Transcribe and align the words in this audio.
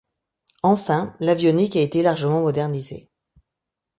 Enfin, 0.63 1.15
l'avionique 1.19 1.75
a 1.75 1.79
été 1.81 2.01
largement 2.01 2.41
modernisée. 2.41 3.11